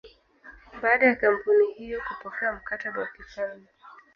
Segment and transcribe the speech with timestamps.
[0.81, 3.67] Baada ya kampuni hiyo kupokea mkataba wa kifalme